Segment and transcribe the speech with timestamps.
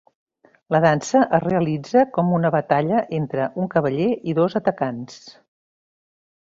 [0.75, 5.25] La dansa es realitza com una batalla entre un cavaller i dos atacants.